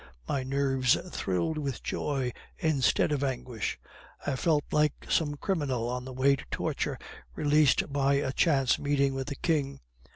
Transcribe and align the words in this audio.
My 0.27 0.41
nerves 0.41 0.97
thrilled 1.11 1.59
with 1.59 1.83
joy 1.83 2.33
instead 2.57 3.11
of 3.11 3.23
anguish. 3.23 3.79
I 4.25 4.35
felt 4.35 4.63
like 4.71 4.93
some 5.07 5.35
criminal 5.35 5.87
on 5.89 6.05
the 6.05 6.11
way 6.13 6.35
to 6.37 6.45
torture 6.49 6.97
released 7.35 7.93
by 7.93 8.15
a 8.15 8.33
chance 8.33 8.79
meeting 8.79 9.13
with 9.13 9.27
the 9.27 9.35
king. 9.35 9.79